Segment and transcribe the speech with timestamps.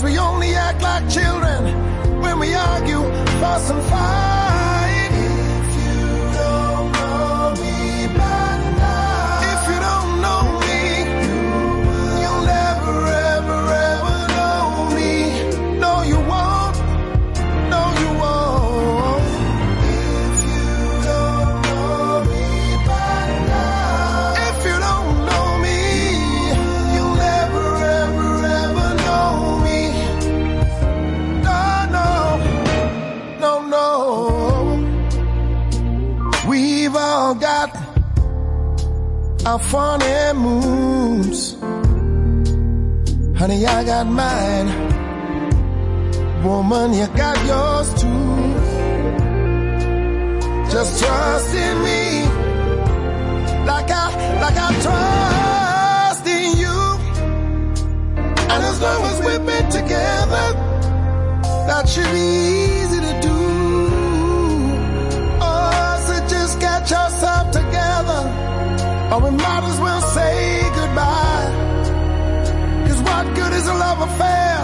[0.00, 1.62] Cause we only act like children
[2.22, 3.02] when we argue,
[3.38, 4.39] fuss and fight.
[39.50, 41.40] Our funny moves.
[43.36, 44.68] Honey, I got mine.
[46.44, 48.34] Woman, you got yours too.
[50.72, 52.02] Just trust in me.
[53.70, 54.06] Like I,
[54.44, 56.78] like I trust in you.
[58.52, 60.46] And as long as we've been together,
[61.68, 62.79] that should be
[69.12, 71.50] Or we might as well say goodbye.
[72.86, 74.54] Cause what good is a love affair?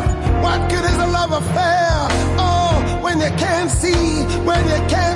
[0.40, 1.90] What good is a love affair?
[2.38, 5.15] Oh, when you can't see, when you can't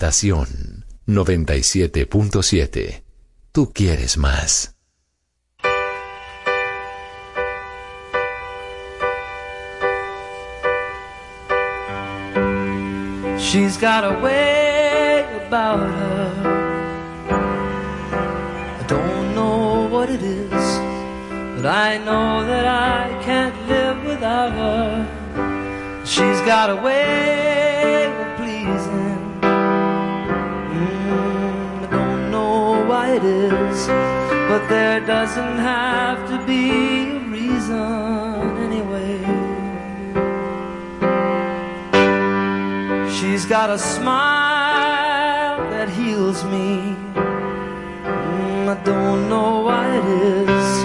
[0.00, 3.02] Estación 97.7.
[3.52, 4.74] Tú quieres más.
[13.38, 16.32] She's got a way about her.
[18.80, 20.50] I don't know what it is,
[21.56, 25.06] but I know that I can't live without her.
[26.06, 27.39] She's got a way
[34.50, 39.18] but there doesn't have to be a reason anyway.
[43.16, 46.96] She's got a smile that heals me.
[48.34, 50.06] Mm, I don't know why it
[50.50, 50.84] is,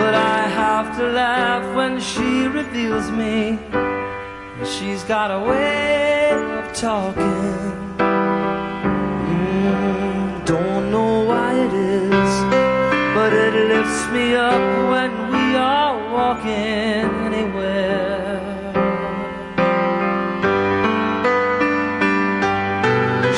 [0.00, 3.58] but I have to laugh when she reveals me.
[4.64, 7.85] She's got a way of talking.
[13.26, 18.38] But it lifts me up when we are walking anywhere.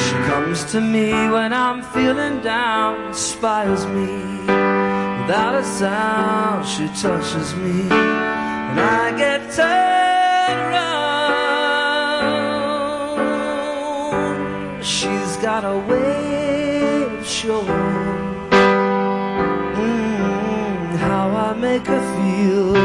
[0.02, 4.12] She comes to me when I'm feeling down, inspires me.
[5.21, 7.88] Without a sound, she touches me,
[8.68, 10.99] and I get turned around.
[14.85, 17.88] She's got a way of showing
[21.68, 22.76] make her feel.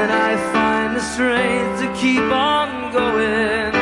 [0.00, 3.72] And I find the strength to keep on going.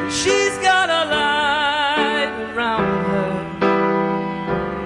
[0.00, 3.30] And she's got a light around her.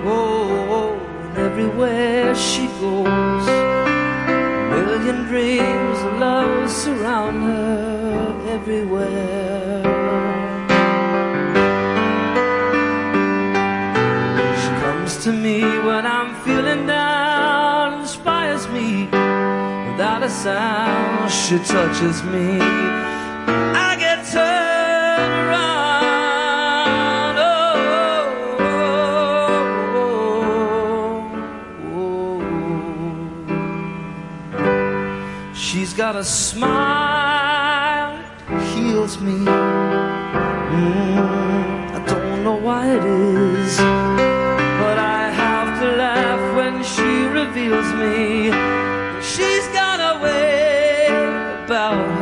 [0.06, 0.92] Oh, oh
[1.24, 3.46] and everywhere she goes,
[4.36, 9.41] a million dreams of love surround her everywhere.
[20.32, 21.30] Sound.
[21.30, 27.36] She touches me, I get turned around.
[27.38, 27.42] Oh,
[28.58, 28.62] oh,
[31.94, 32.40] oh.
[35.54, 39.44] She's got a smile that heals me.
[39.44, 47.92] Mm, I don't know why it is, but I have to laugh when she reveals
[47.94, 48.50] me.
[51.92, 52.21] About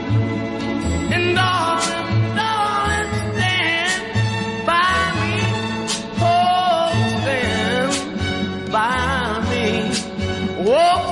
[10.73, 11.10] Oh,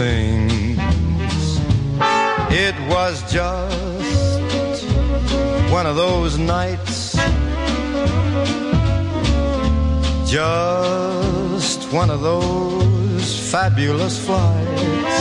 [0.00, 0.78] things.
[2.66, 4.84] It was just
[5.70, 7.16] one of those nights.
[10.26, 15.16] Just one of those fabulous flights,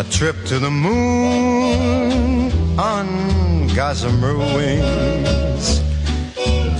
[0.00, 3.06] a trip to the moon on
[3.78, 5.80] gossamer wings.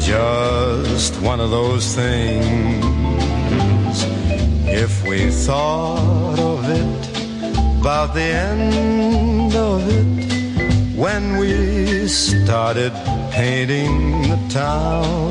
[0.05, 2.98] Just one of those things.
[4.81, 7.09] If we thought of it,
[7.81, 10.07] about the end of it,
[10.95, 12.93] when we started
[13.33, 15.31] painting the town,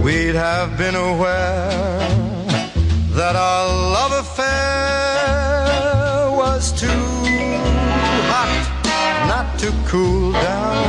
[0.00, 1.98] we'd have been aware
[3.18, 5.50] that our love affair
[6.30, 7.04] was too
[8.30, 8.62] hot
[9.26, 10.86] not to cool down.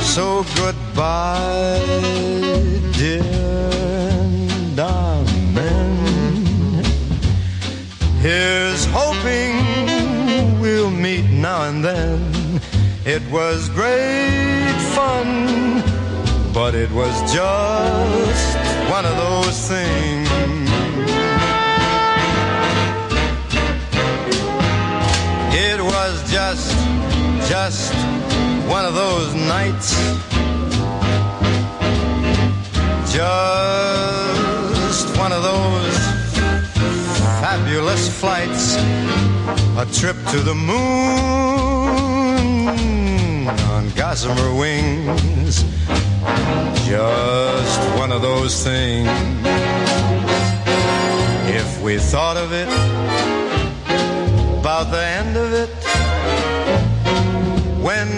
[0.00, 1.84] So goodbye,
[2.96, 3.49] dear
[11.82, 12.60] and then.
[13.06, 15.82] It was great fun,
[16.52, 18.56] but it was just
[18.90, 20.28] one of those things.
[25.54, 26.76] It was just,
[27.48, 27.94] just
[28.68, 29.94] one of those nights.
[33.12, 35.98] Just one of those
[37.40, 38.76] fabulous flights.
[39.76, 41.59] A trip to the moon on
[44.10, 45.62] gossamer wings.
[46.84, 49.08] Just one of those things.
[51.46, 52.66] If we thought of it,
[54.58, 55.70] about the end of it,
[57.86, 58.10] when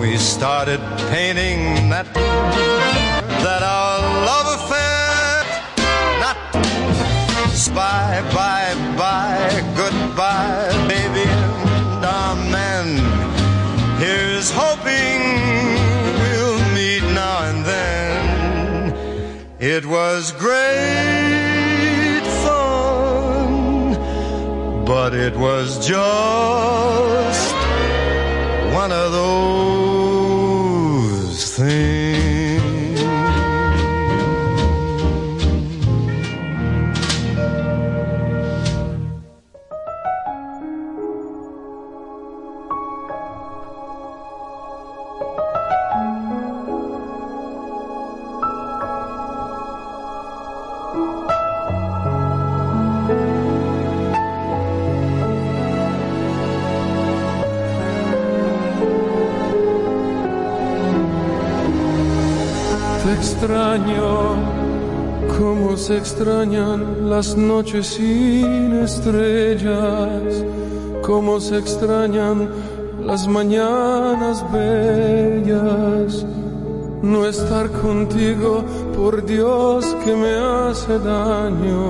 [0.00, 2.12] we started painting that
[3.44, 5.44] that our love affair
[6.18, 6.36] not
[7.76, 8.53] bye bye
[19.66, 20.60] it was great
[22.44, 23.94] fun
[24.84, 27.54] but it was just
[28.74, 30.36] one of those
[31.56, 31.93] things.
[66.04, 70.44] Extrañan las noches sin estrellas,
[71.02, 72.50] como se extrañan
[73.00, 76.26] las mañanas bellas.
[77.00, 78.62] No estar contigo,
[78.94, 81.86] por Dios que me hace daño.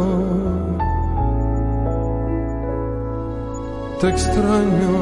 [4.00, 4.94] Te extraño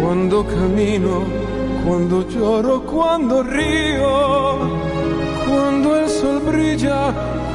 [0.00, 1.24] cuando camino,
[1.84, 4.58] cuando lloro, cuando río,
[5.48, 7.27] cuando el sol brilla,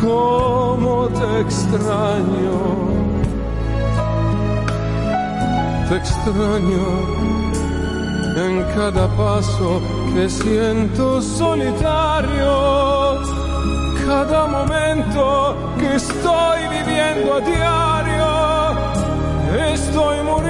[0.00, 2.56] cómo te extraño.
[5.88, 6.86] Te extraño
[8.36, 9.80] en cada paso
[10.14, 12.52] que siento solitario.
[14.06, 18.30] Cada momento que estoy viviendo a diario.
[19.72, 20.49] Estoy muriendo,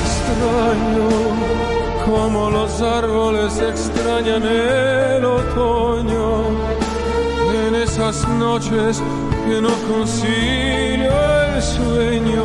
[0.00, 1.08] Extraño
[2.04, 6.44] como los árboles extrañan el otoño.
[7.66, 9.02] En esas noches
[9.46, 11.12] que no concilio
[11.46, 12.44] el sueño.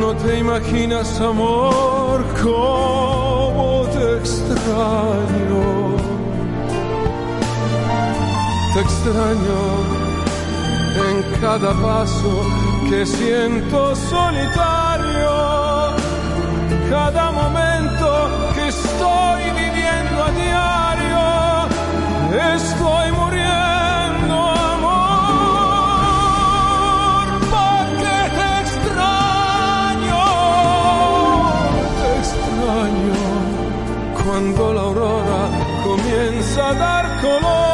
[0.00, 5.62] No te imaginas, amor, cómo te extraño.
[8.72, 9.60] Te extraño
[11.08, 12.32] en cada paso
[12.88, 14.83] que siento solitario.
[16.94, 18.08] Cada momento
[18.54, 21.22] que estoy viviendo a diario,
[22.54, 24.36] estoy muriendo,
[24.72, 24.94] amor,
[27.50, 30.22] porque te extraño,
[31.98, 33.22] te extraño
[34.22, 35.42] cuando la aurora
[35.82, 37.73] comienza a dar colores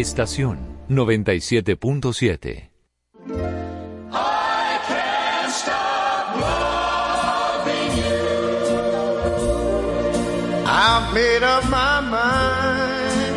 [0.00, 0.56] Estación
[0.88, 2.70] 97.7.
[10.66, 13.36] I've made up my mind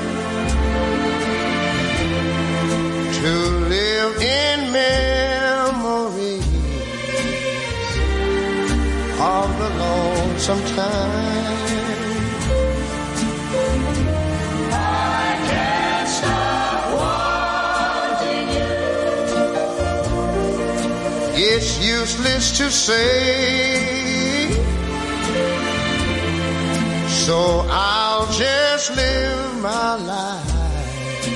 [3.19, 3.33] to
[3.67, 6.47] live in memories
[9.19, 11.32] of the lonesome time.
[22.03, 24.51] Useless to say
[27.07, 31.27] so I'll just live my life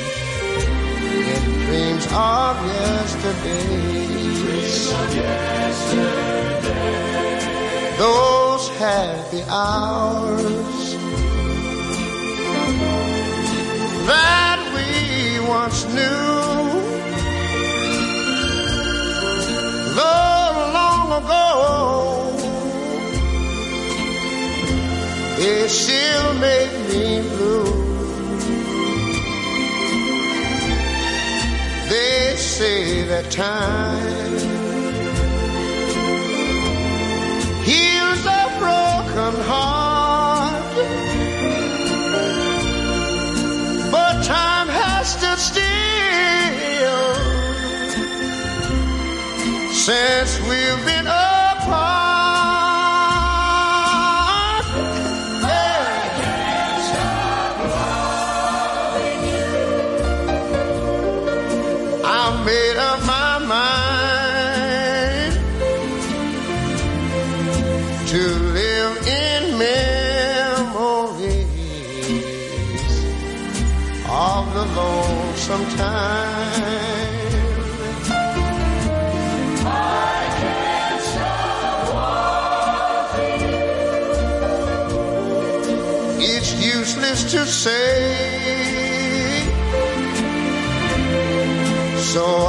[1.23, 3.77] in dreams of yesterday.
[7.97, 10.86] Those happy hours
[14.12, 14.88] that we
[15.47, 16.27] once knew.
[19.95, 20.27] Long
[21.17, 22.17] ago
[25.39, 27.65] it still make me blue.
[31.89, 34.38] They say that time
[37.63, 40.75] heals a broken heart,
[43.91, 45.67] but time has stood still.
[49.71, 50.97] Since we've been
[92.17, 92.47] so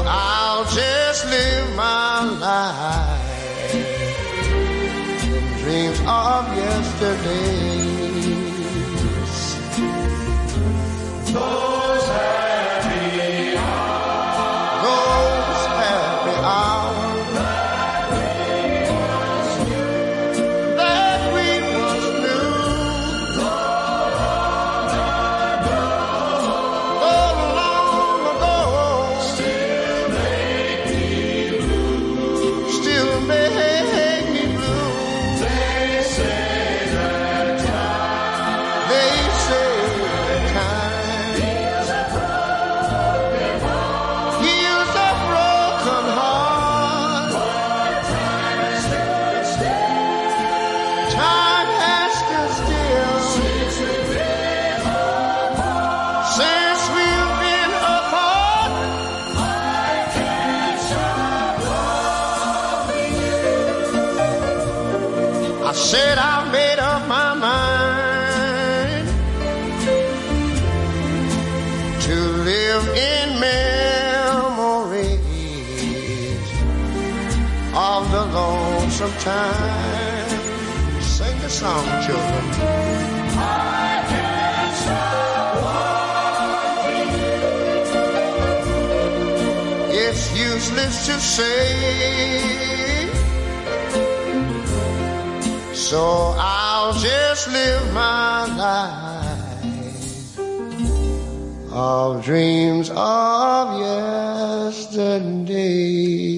[90.79, 91.75] needless to say.
[95.75, 100.38] So I'll just live my life
[101.73, 103.81] of dreams of
[104.71, 106.38] yesterday.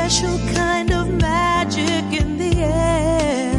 [0.00, 3.52] special kind of magic in the air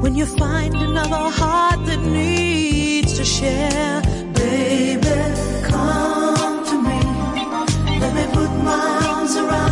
[0.00, 4.00] when you find another heart that needs to share.
[4.34, 5.16] Baby,
[5.64, 7.00] come to me.
[8.00, 9.67] Let me put my arms around.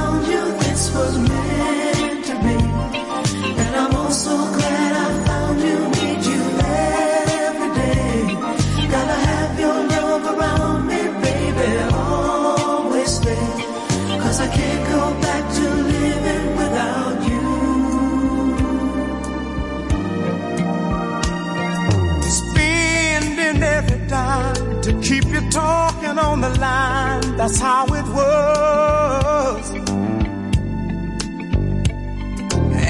[26.18, 29.70] on the line, that's how it was.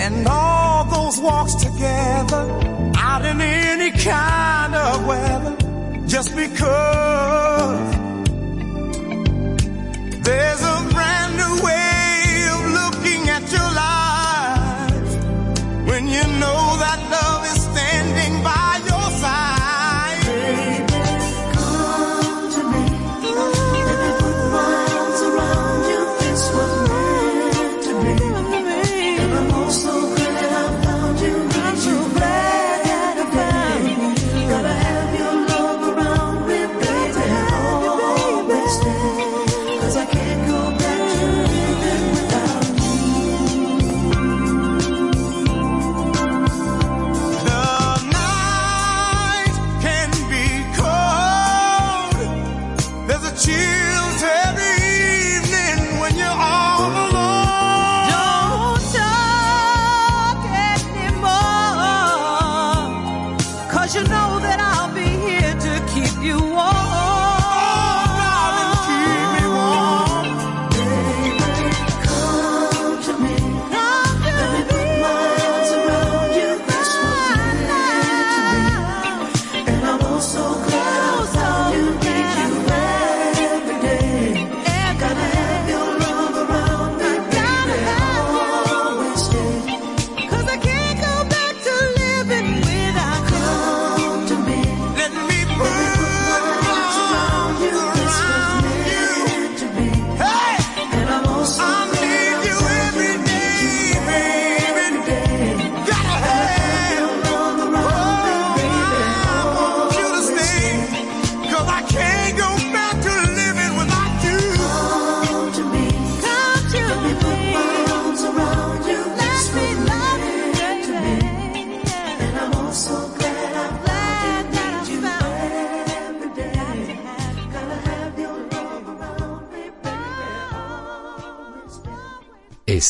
[0.04, 2.42] And all those walks together,
[2.96, 5.56] out in any kind of weather,
[6.06, 7.96] just because
[10.24, 10.75] there's a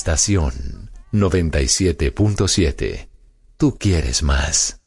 [0.07, 3.09] Estación 97.7.
[3.57, 4.81] Tú quieres más.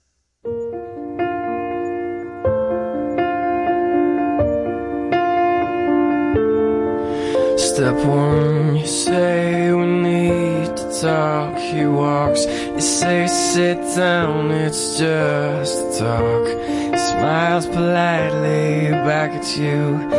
[12.80, 16.48] Say sit down, it's just talk.
[16.96, 20.19] Smiles politely back at you.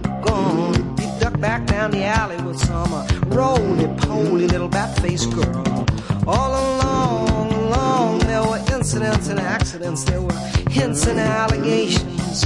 [1.81, 5.87] Down the alley with some uh, roly-poly little bat-faced girl.
[6.27, 12.43] All along, along, there were incidents and accidents, there were hints and allegations.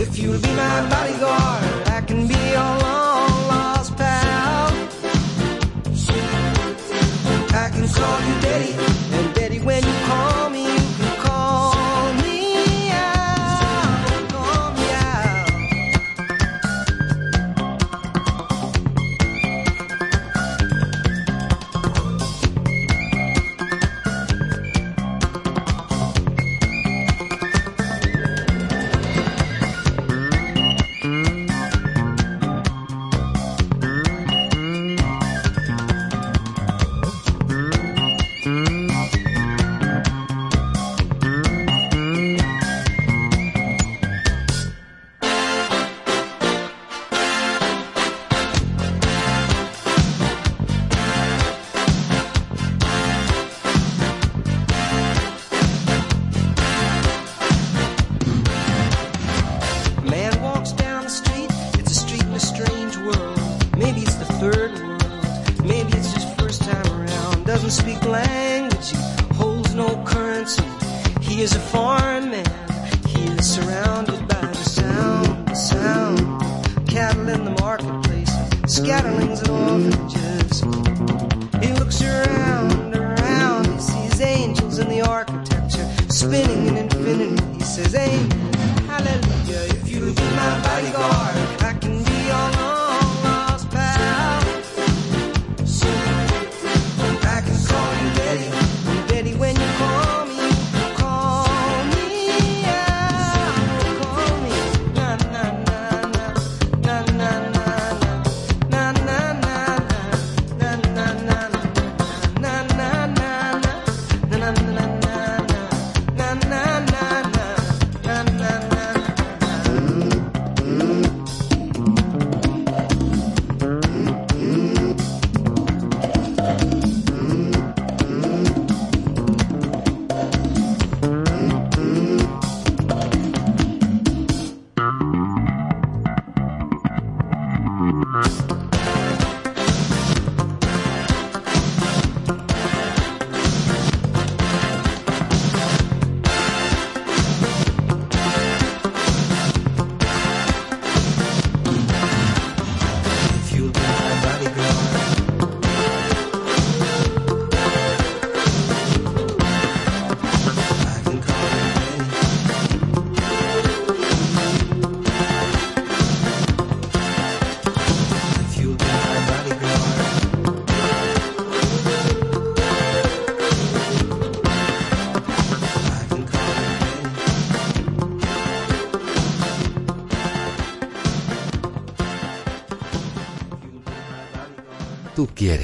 [0.00, 4.70] If you'll be my bodyguard, I can be your long lost pal.
[7.52, 8.49] I can call you Daddy,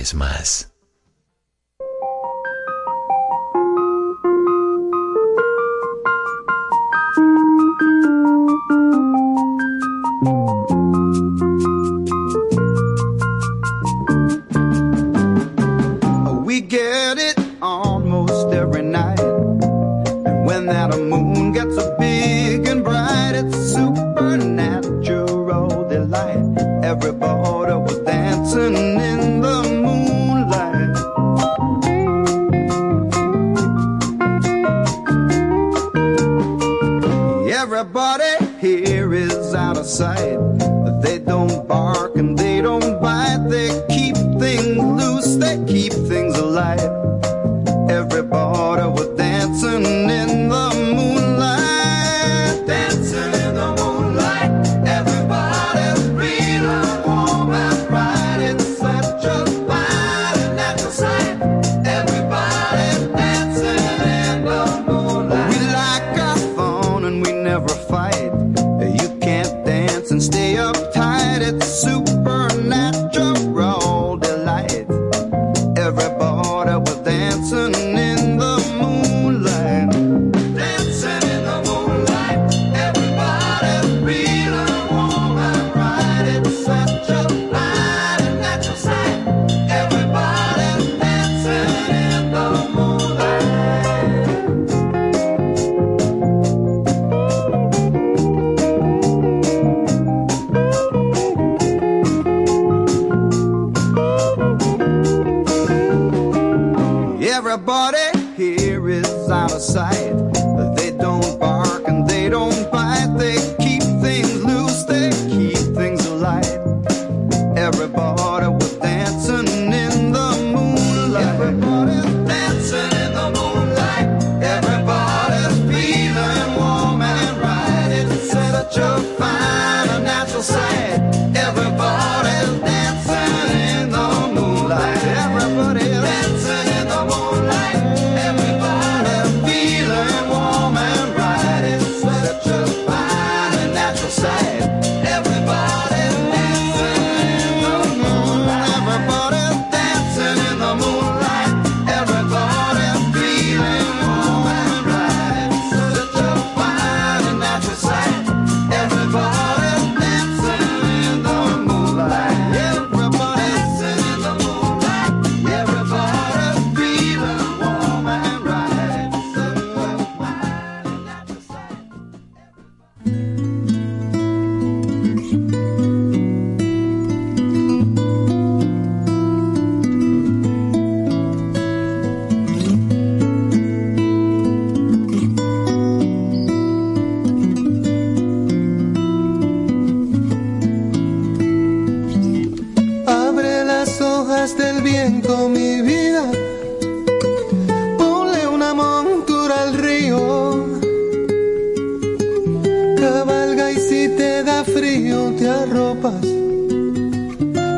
[0.06, 0.65] vez más.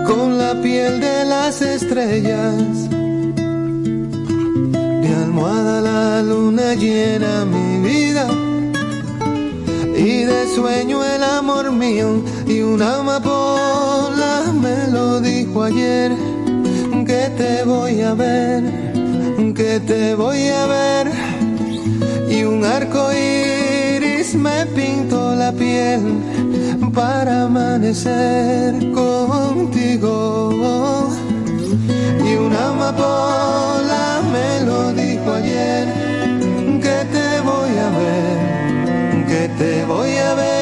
[0.06, 2.90] Con la piel de las estrellas.
[5.02, 8.26] De almohada la luna llena mi vida
[9.96, 16.12] y de sueño el amor mío y una amapola me lo dijo ayer
[17.06, 18.62] que te voy a ver,
[19.54, 21.10] que te voy a ver
[22.30, 26.00] y un arco iris me pintó la piel
[26.94, 30.10] para amanecer contigo.
[32.24, 35.86] Y una amapola me lo dijo ayer
[36.80, 38.58] que te voy a ver
[39.28, 40.57] que te voy a ver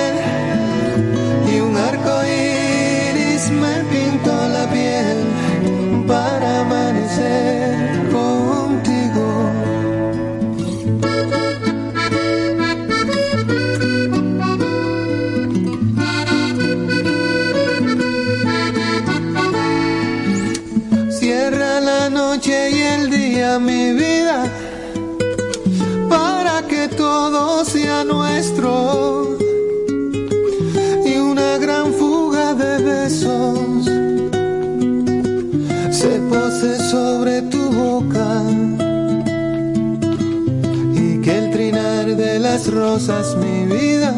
[43.37, 44.17] mi vida.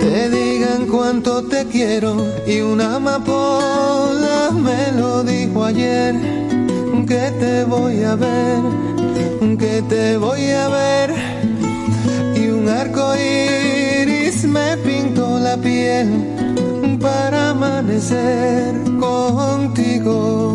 [0.00, 6.14] Te digan cuánto te quiero y una amapola me lo dijo ayer.
[7.06, 8.60] Que te voy a ver
[9.60, 11.14] que te voy a ver
[12.34, 16.08] y un arco iris me pintó la piel
[17.00, 20.54] para amanecer contigo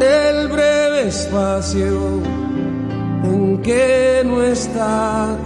[0.00, 2.20] el breve espacio
[3.24, 5.36] en que no está.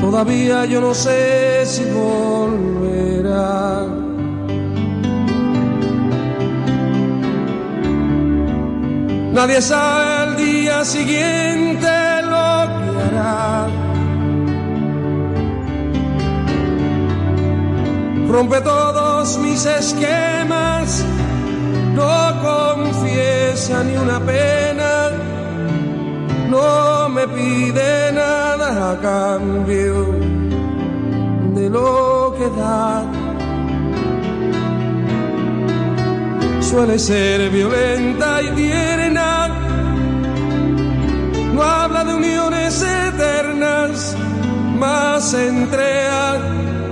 [0.00, 3.86] Todavía yo no sé si volverá.
[9.32, 11.88] Nadie sabe al día siguiente
[12.22, 13.66] lo que hará.
[18.28, 18.60] Rompe
[19.22, 21.04] todos mis esquemas,
[21.94, 25.10] no confiesa ni una pena,
[26.48, 30.06] no me pide nada a cambio
[31.54, 33.04] de lo que da.
[36.60, 39.48] Suele ser violenta y tierna,
[41.54, 44.16] no habla de uniones eternas,
[44.80, 46.38] más entrega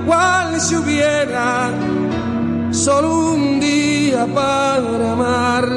[0.07, 1.71] cual si hubiera
[2.81, 5.69] solo un día para amar.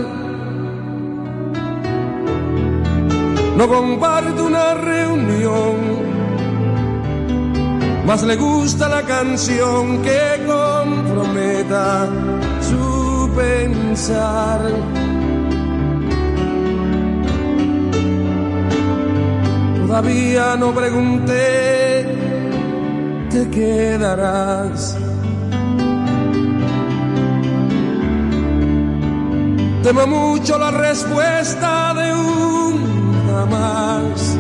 [3.58, 5.76] No comparte una reunión,
[8.06, 12.08] más le gusta la canción que comprometa
[12.62, 14.62] su pensar.
[19.86, 22.08] Todavía no pregunté,
[23.30, 25.03] te quedarás.
[29.84, 34.38] Temo mucho la respuesta de un jamás.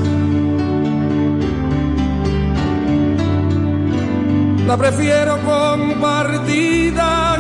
[4.66, 7.36] La prefiero compartida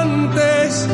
[0.00, 0.88] antes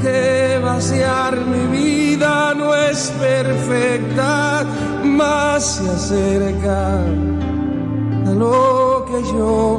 [0.00, 2.54] que vaciar mi vida.
[2.54, 4.64] No es perfecta,
[5.04, 7.00] más se acerca
[8.26, 9.78] a lo que yo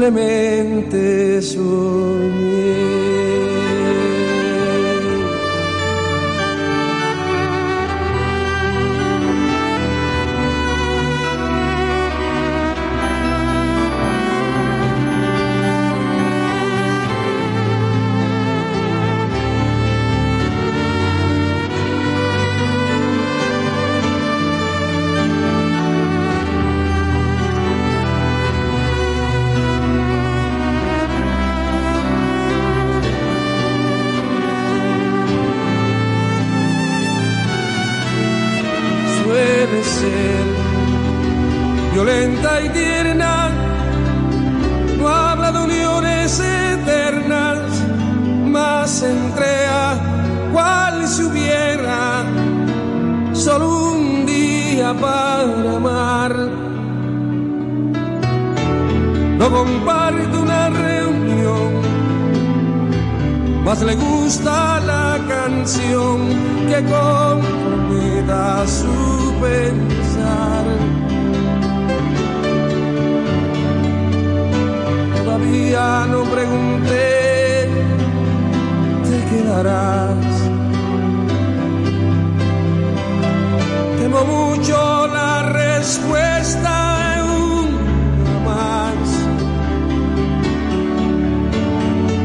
[0.00, 3.29] simplemente soñé.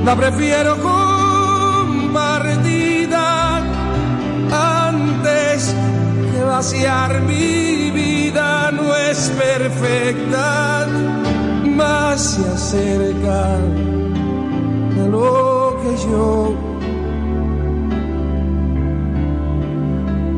[0.06, 3.58] La prefiero compartida
[4.86, 5.76] antes
[6.32, 8.70] que vaciar mi vida.
[8.72, 10.86] No es perfecta,
[11.76, 16.54] más se acerca a lo que yo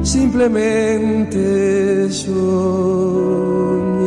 [0.02, 4.07] simplemente soñé.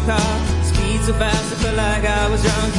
[0.00, 0.64] Your car.
[0.64, 2.74] Speed so fast, I felt like I was drunk.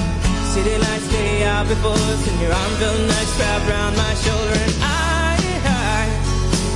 [0.54, 4.58] City lights stay out before us, and your arm felt nice wrapped around my shoulder.
[4.66, 6.04] And I, I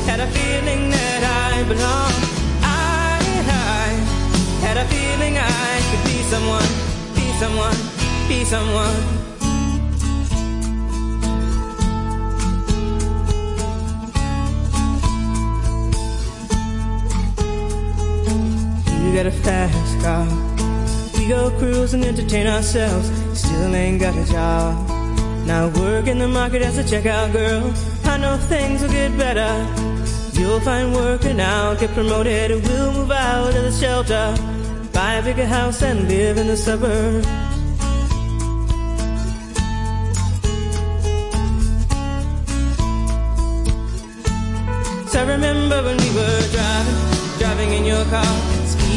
[0.10, 2.24] had a feeling that I belonged.
[2.62, 3.88] I, I
[4.66, 6.72] had a feeling I could be someone,
[7.16, 7.78] be someone,
[8.28, 9.15] be someone.
[19.16, 20.28] Got a fast car.
[21.18, 23.08] We go cruise and entertain ourselves.
[23.40, 24.90] Still ain't got a job.
[25.48, 27.74] Now work in the market as a checkout girl.
[28.04, 29.54] I know things will get better.
[30.34, 32.52] You'll find work and I'll get promoted.
[32.52, 34.36] And we'll move out of the shelter.
[34.92, 37.26] Buy a bigger house and live in the suburbs.
[45.10, 48.55] So I remember when we were driving, driving in your car.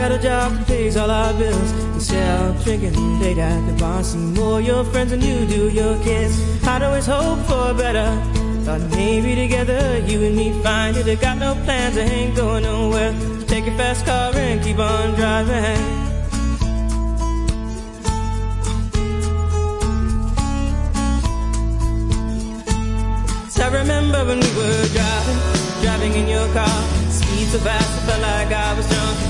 [0.00, 1.72] Got a job that pays all our bills.
[1.92, 6.02] Instead of drinking late at the bar, see more your friends than you do your
[6.02, 6.40] kids.
[6.66, 8.08] I'd always hope for better.
[8.64, 11.06] Thought maybe together you and me find it.
[11.06, 13.12] I got no plans, I ain't going nowhere.
[13.40, 16.08] So take your fast car and keep on driving.
[23.60, 25.40] I remember when we were driving,
[25.82, 26.80] driving in your car.
[27.10, 29.29] Speed so fast, I felt like I was drunk.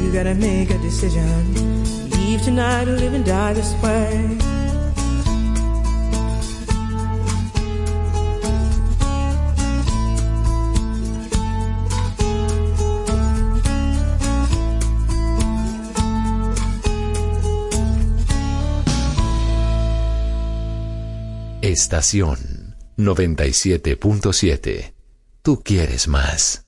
[0.00, 1.54] You gotta make a decision.
[2.10, 4.38] Leave tonight or live and die this way.
[21.62, 24.92] Estación 97.7.
[25.42, 26.66] Tú quieres más.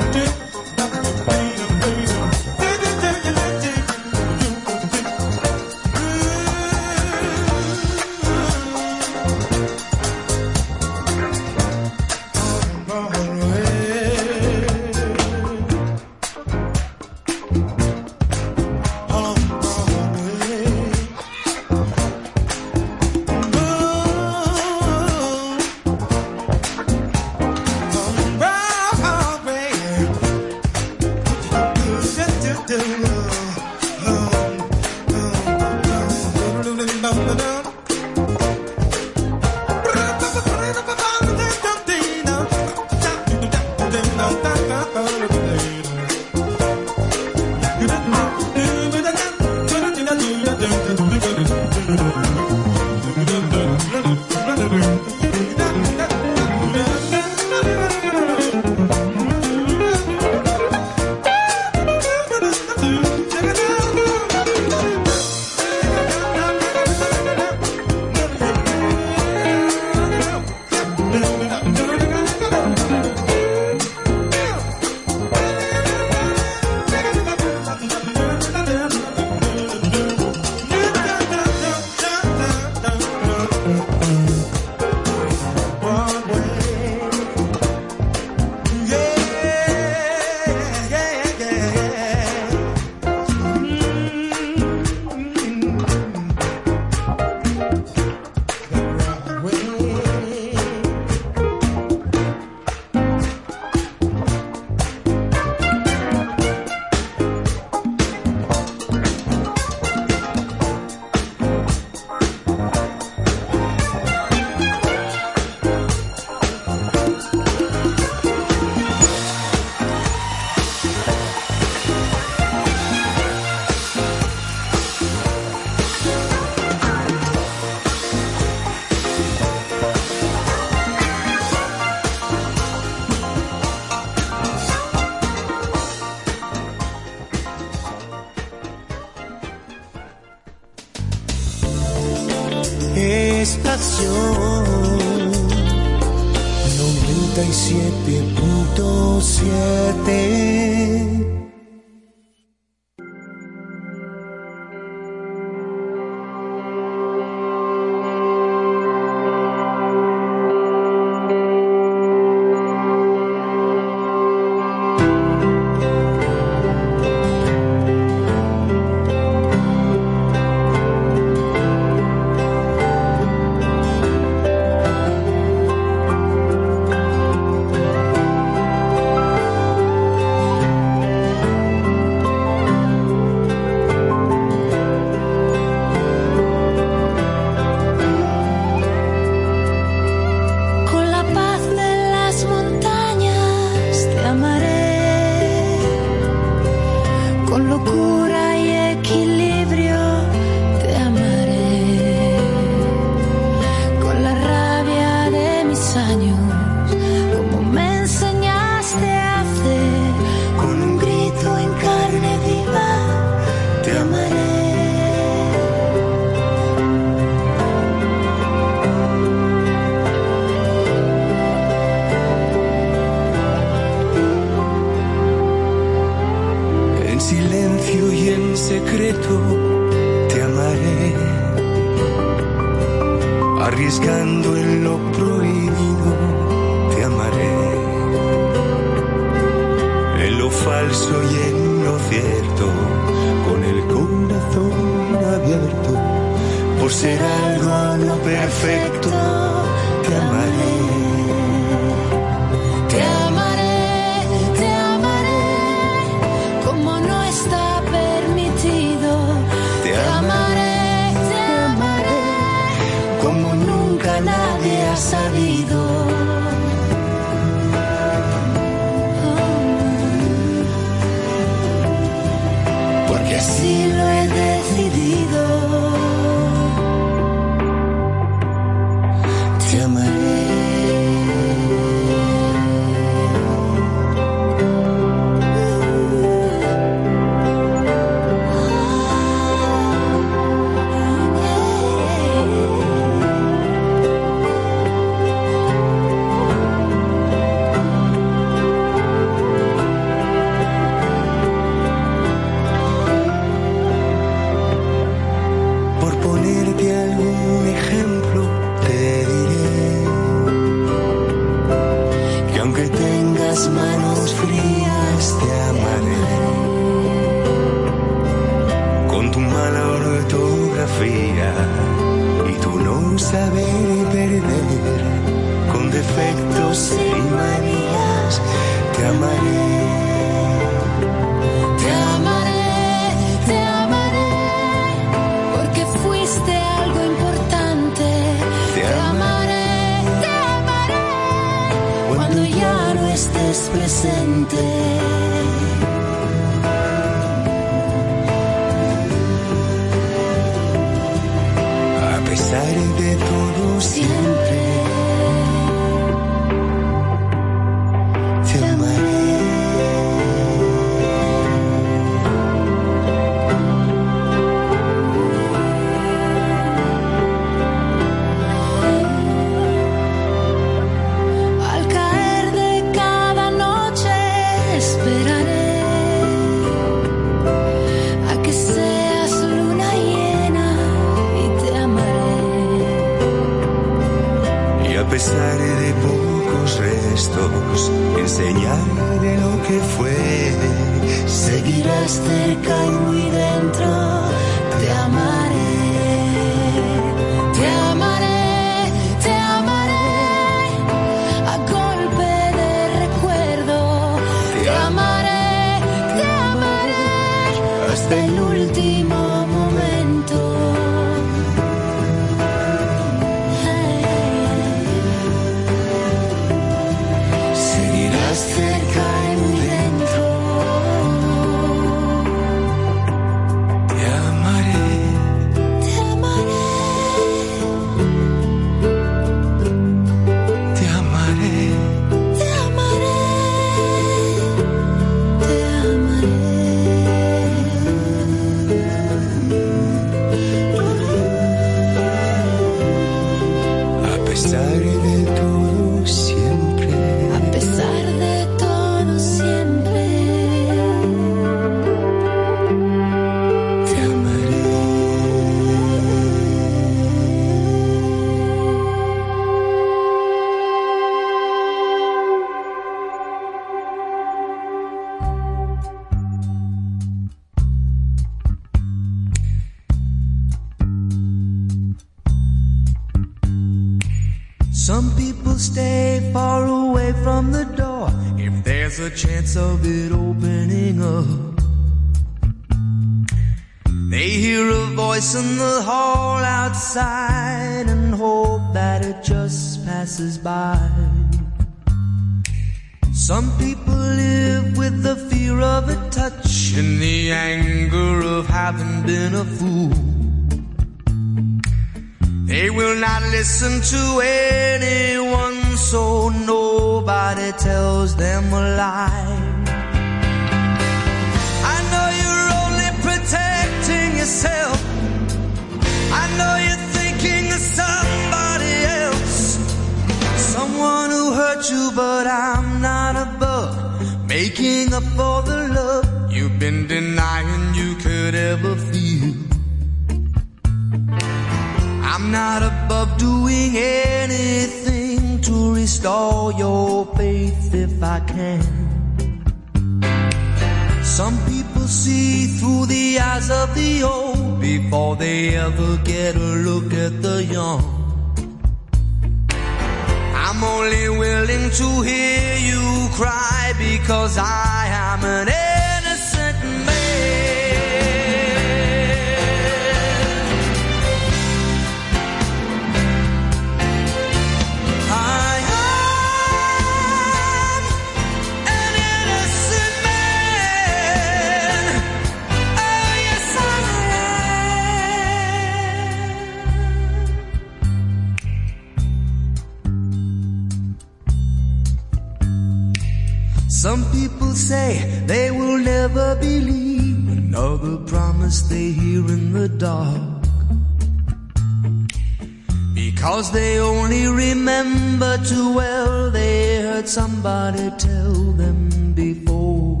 [596.96, 598.32] Heard somebody tell
[598.62, 600.00] them before.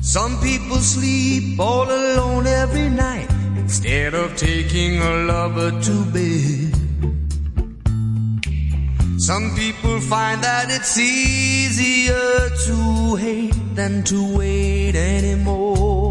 [0.00, 6.72] Some people sleep all alone every night instead of taking a lover to bed.
[9.18, 16.01] Some people find that it's easier to hate than to wait anymore.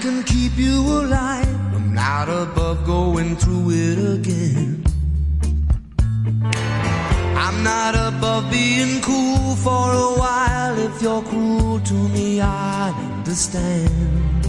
[0.00, 1.74] Can keep you alive.
[1.74, 4.84] I'm not above going through it again.
[7.44, 10.78] I'm not above being cool for a while.
[10.78, 14.44] If you're cruel to me, I understand.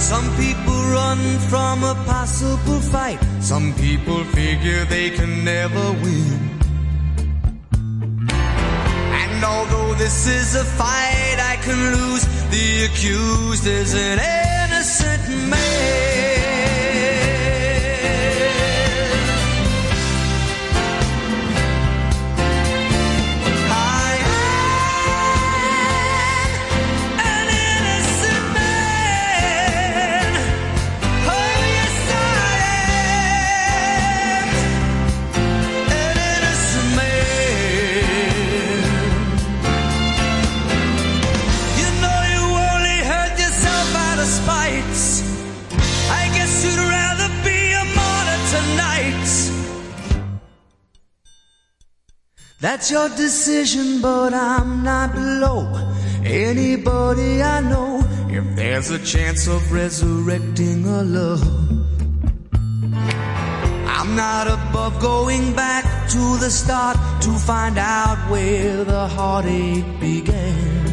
[0.00, 1.20] Some people run
[1.50, 3.20] from a possible fight.
[3.40, 6.49] Some people figure they can never win.
[9.40, 16.19] And although this is a fight I can lose, the accused is an innocent man.
[52.60, 55.64] That's your decision, but I'm not below
[56.22, 58.06] anybody I know.
[58.28, 61.42] If there's a chance of resurrecting a love,
[63.88, 70.86] I'm not above going back to the start to find out where the heartache began.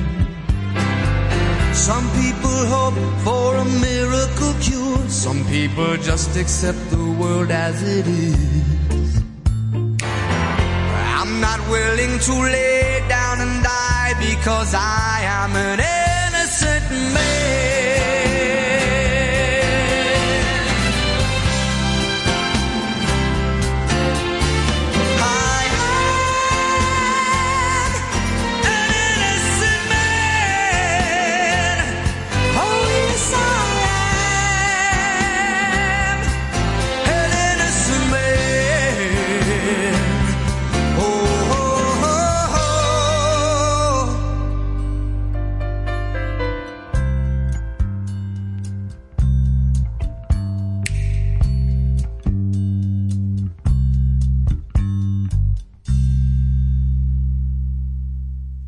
[1.73, 2.95] Some people hope
[3.25, 5.09] for a miracle cure.
[5.09, 8.76] Some people just accept the world as it is.
[11.37, 17.86] I'm not willing to lay down and die because I am an innocent man.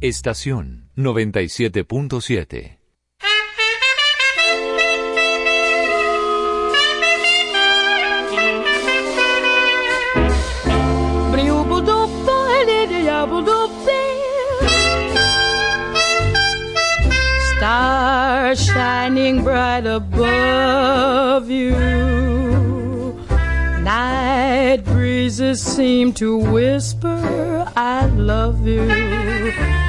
[0.02, 2.78] Estación 97.7.
[17.58, 21.76] Star shining bright above you.
[23.82, 29.89] Night breezes seem to whisper, I love you.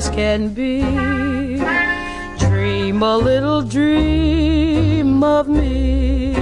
[0.00, 0.80] as can be.
[2.46, 6.34] Dream a little dream of me.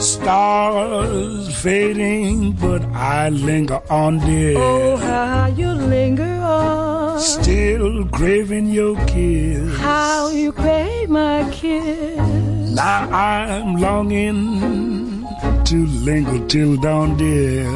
[0.00, 2.82] Stars fading, but
[3.18, 4.58] I linger on, dear.
[4.58, 7.20] Oh, how you linger on.
[7.20, 9.78] Still craving your kiss.
[9.78, 12.18] How you crave my kiss.
[12.82, 14.40] Now I'm longing
[15.70, 15.76] to
[16.08, 17.70] linger till dawn, dear.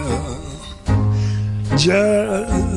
[1.77, 2.72] Just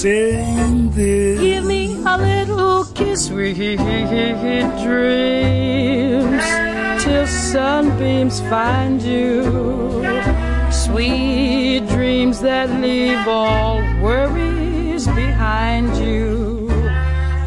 [0.00, 1.38] saying this.
[1.38, 3.76] Give me a little kiss, sweet
[4.82, 6.44] dreams,
[7.04, 9.44] till sunbeams find you.
[10.70, 16.66] Sweet dreams that leave all worries behind you.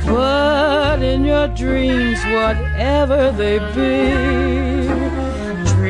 [0.05, 4.92] But in your dreams, whatever they be,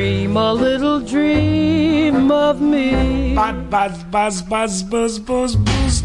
[0.04, 3.34] dream a little dream of me.
[3.34, 6.00] Buzz, buzz, buzz, buzz, buzz, buzz, buzz,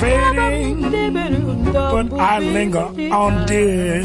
[0.00, 0.80] fading,
[1.72, 4.02] but I linger on, dear.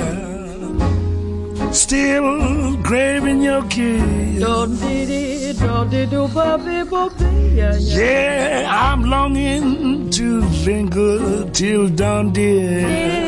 [1.74, 4.40] Still craving your kiss.
[7.98, 13.28] Yeah, I'm longing to linger till dawn, dear.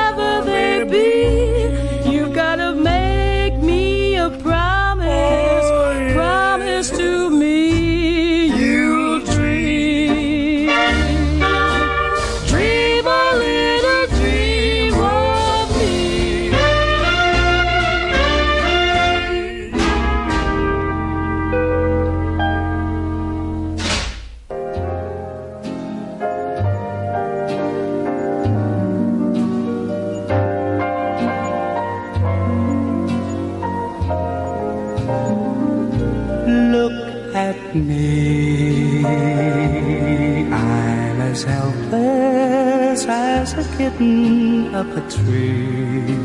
[41.93, 46.15] as helpless as a kitten up a tree.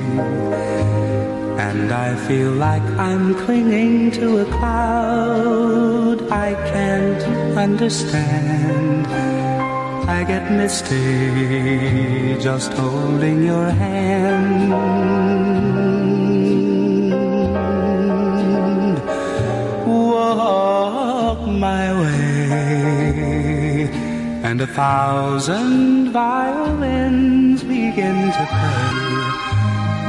[1.58, 7.22] And I feel like I'm clinging to a cloud I can't
[7.56, 9.06] understand.
[10.08, 14.72] I get misty just holding your hand.
[19.86, 21.95] Walk my
[24.48, 28.94] and a thousand violins begin to play.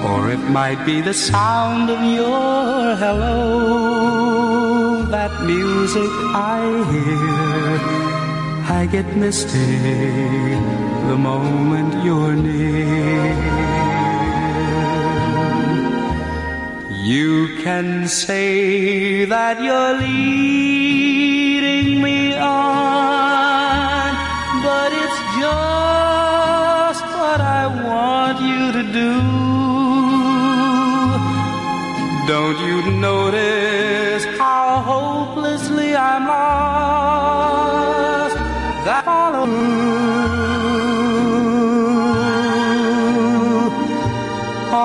[0.09, 3.41] Or it might be the sound of your hello,
[5.15, 6.11] that music
[6.55, 6.57] I
[6.93, 7.67] hear.
[8.79, 9.75] I get misty
[11.09, 13.35] the moment you're near.
[17.13, 17.33] You
[17.63, 23.16] can say that you're leading me on,
[28.97, 29.11] do.
[32.33, 32.77] Don't you
[33.09, 37.57] notice how hopelessly I'm lost?
[38.87, 39.45] That follow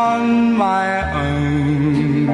[0.05, 0.23] on
[0.67, 0.89] my
[1.25, 2.27] own.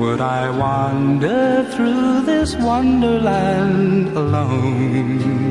[0.00, 1.42] Would I wander
[1.74, 5.50] through this wonderland alone?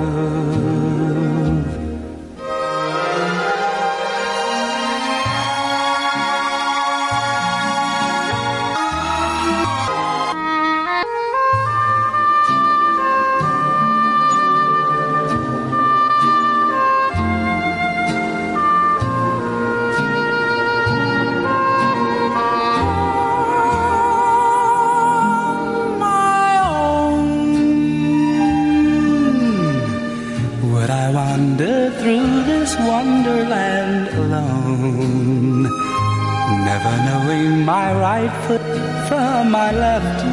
[39.11, 40.23] from my left,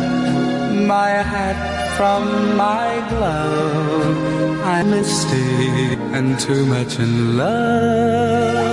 [0.94, 1.58] my hat
[1.96, 2.22] from
[2.56, 4.16] my glove.
[4.72, 8.68] I'm misty and too much in love.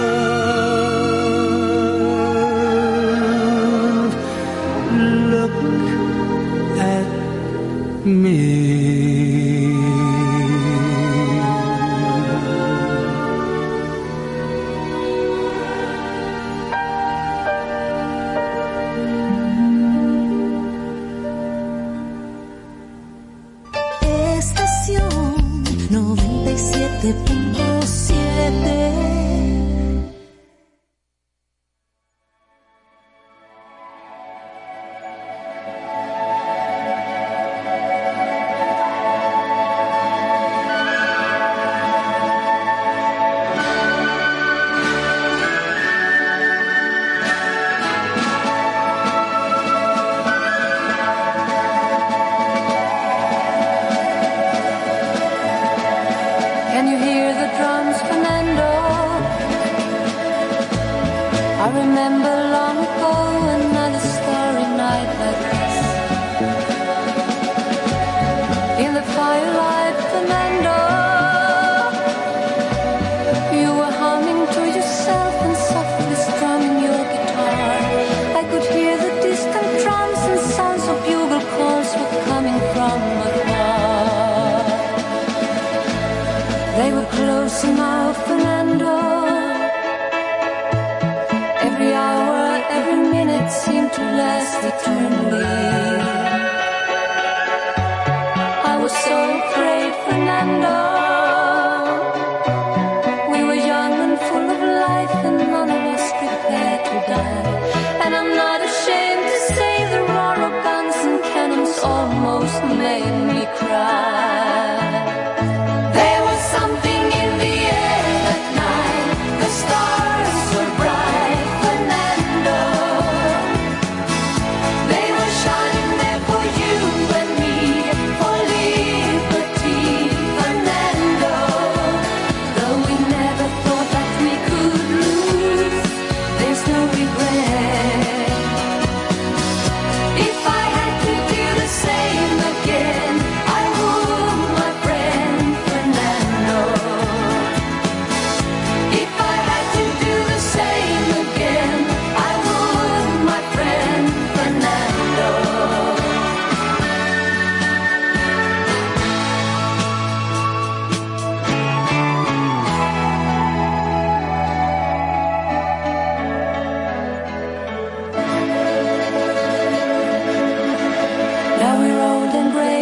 [5.34, 5.57] Look
[6.94, 7.07] at
[8.06, 8.84] me.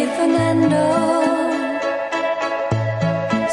[0.06, 0.84] Fernando.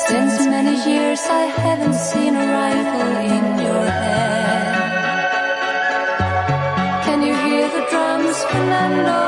[0.08, 4.82] Since many years I haven't seen a rifle in your hand.
[7.06, 9.22] Can you hear the drums, Fernando?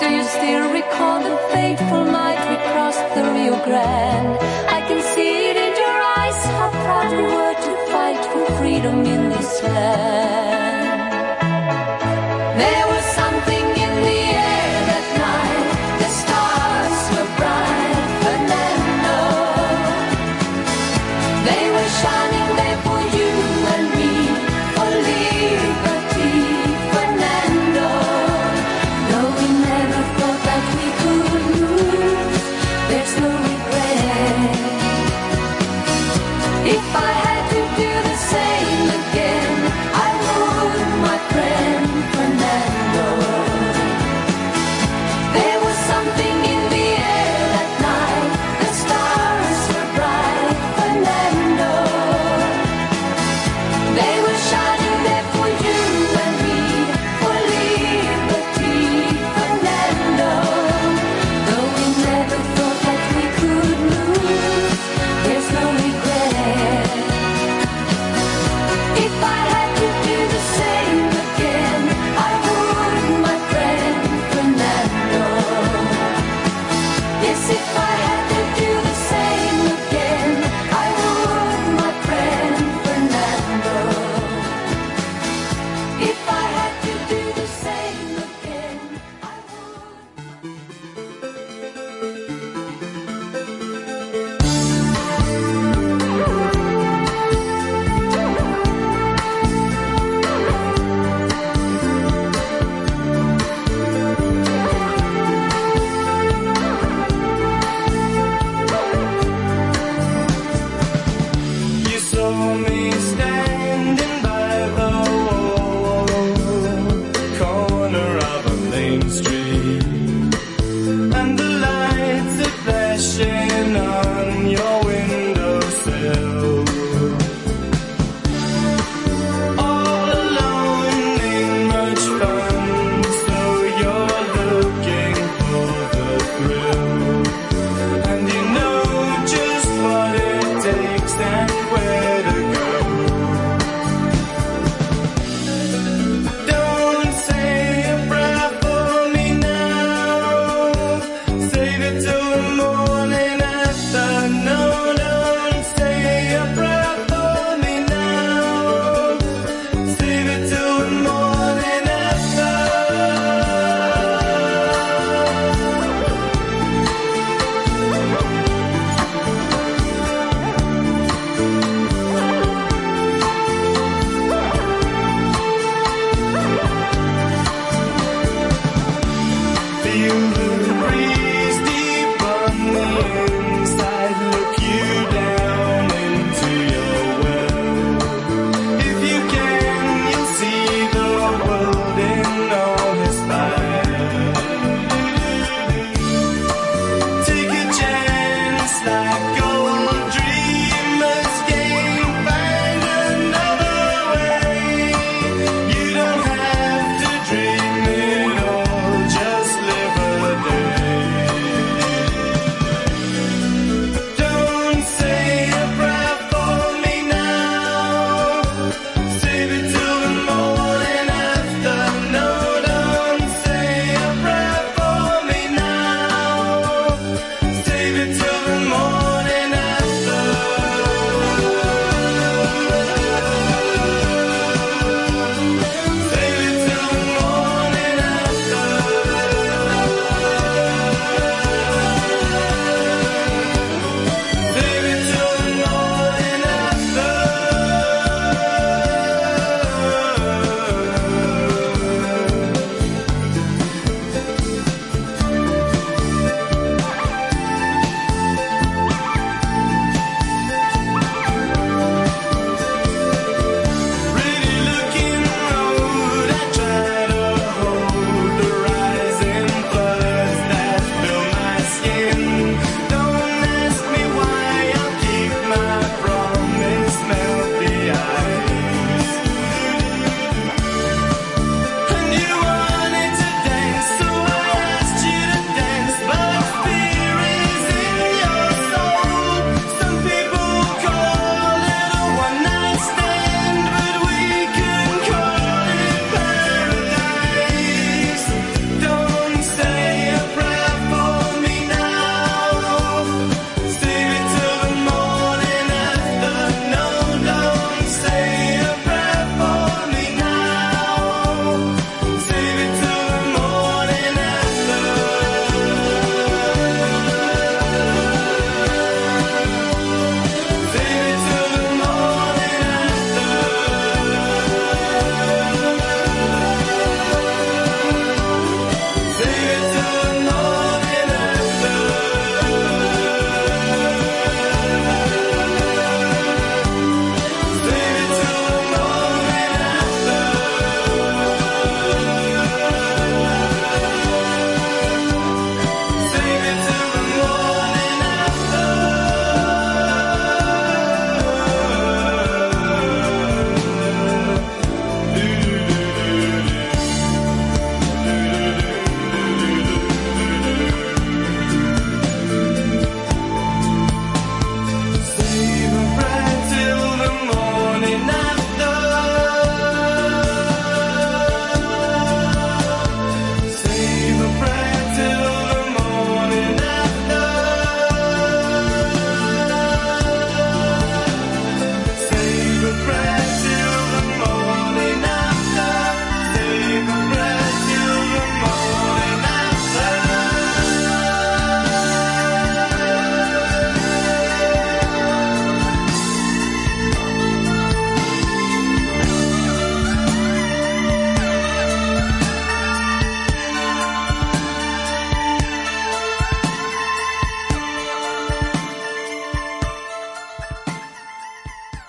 [0.00, 4.36] Do you still recall the fateful night we crossed the Rio Grande?
[4.76, 8.98] I can see it in your eyes, how proud you were to fight for freedom
[9.04, 10.67] in this land.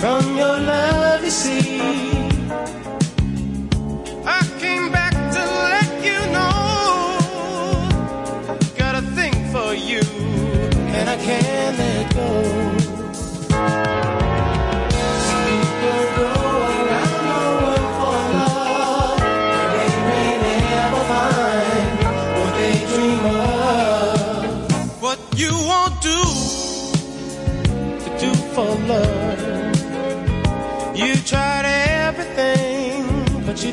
[0.00, 0.27] From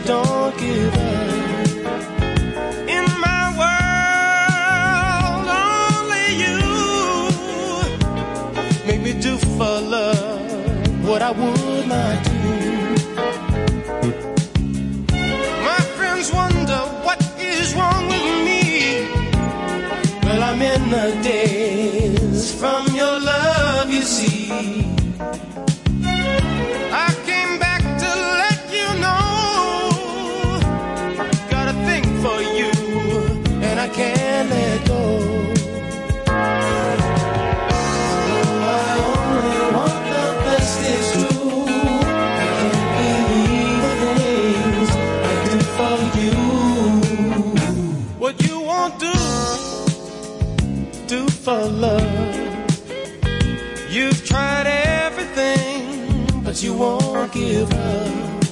[0.05, 1.29] don't give up.
[2.95, 6.57] In my world, only you
[8.87, 12.34] make me do for love what I would not do.
[51.45, 52.35] For love.
[53.87, 58.43] You've tried everything, but you won't give up.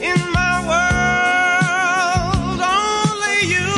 [0.00, 3.72] In my world, only you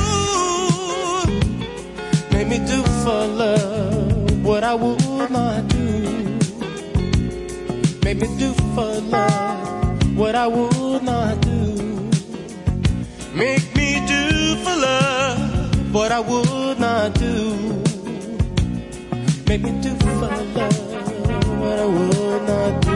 [2.31, 6.39] make me do for love what I would not do.
[8.05, 12.11] Made me do for love what I would not do.
[13.35, 17.78] Make me do for love what I would not do.
[19.61, 20.55] Make me do for love
[21.59, 22.88] what I would not do.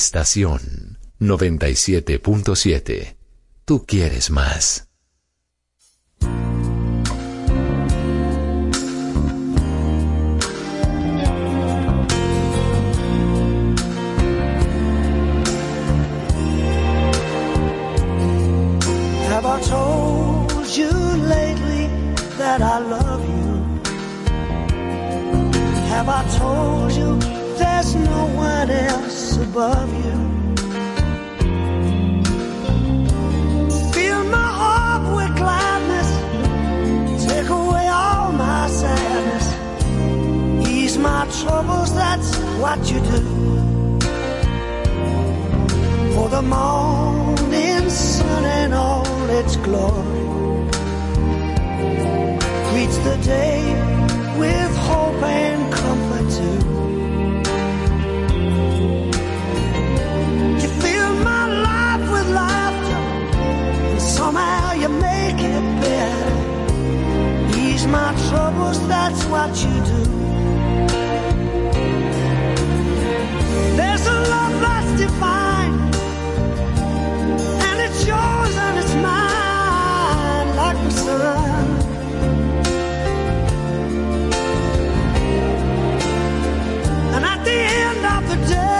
[0.00, 3.16] Estación 97.7.
[3.66, 4.88] Tú quieres más.
[22.38, 23.22] that I love
[26.96, 27.39] you?
[27.70, 30.16] There's no one else above you.
[33.94, 36.10] Fill my heart with gladness.
[37.26, 39.46] Take away all my sadness.
[40.68, 42.30] Ease my troubles, that's
[42.62, 43.22] what you do.
[46.14, 50.24] For the morning sun and all its glory.
[52.68, 53.60] Greets the day
[54.38, 56.09] with hope and comfort
[64.80, 66.36] you make it better.
[67.58, 70.02] Ease my troubles, that's what you do.
[73.76, 75.74] There's a love that's divine,
[77.66, 81.66] and it's yours and it's mine, like the sun.
[87.14, 88.79] And at the end of the day.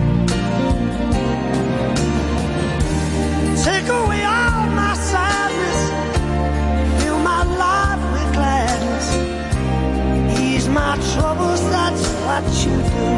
[10.73, 13.09] My troubles, that's what you do.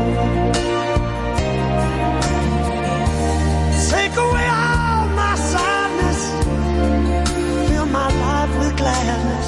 [3.92, 6.22] Take away all my sadness,
[7.70, 9.48] fill my life with gladness,